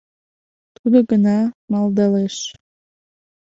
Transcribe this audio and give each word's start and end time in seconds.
«Тудо» 0.75 0.99
гына 1.09 1.37
малдалеш. 1.71 2.35